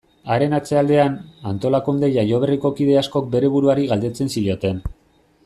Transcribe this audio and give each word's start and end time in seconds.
Haren 0.35 0.53
atzealdean, 0.59 1.17
antolakunde 1.51 2.09
jaioberriko 2.15 2.73
kide 2.81 2.97
askok 3.03 3.29
bere 3.37 3.53
buruari 3.59 3.87
galdetzen 3.93 4.35
zioten. 4.39 4.83